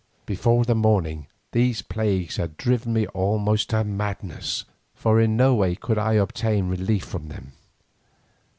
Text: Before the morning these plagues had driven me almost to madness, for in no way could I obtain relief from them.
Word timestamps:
Before 0.25 0.65
the 0.65 0.73
morning 0.73 1.27
these 1.51 1.83
plagues 1.83 2.37
had 2.37 2.57
driven 2.57 2.91
me 2.93 3.05
almost 3.09 3.69
to 3.69 3.83
madness, 3.83 4.65
for 4.95 5.21
in 5.21 5.37
no 5.37 5.53
way 5.53 5.75
could 5.75 5.99
I 5.99 6.13
obtain 6.13 6.69
relief 6.69 7.03
from 7.05 7.27
them. 7.27 7.51